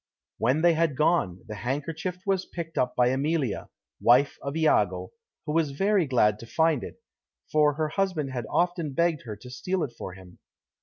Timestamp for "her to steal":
9.25-9.83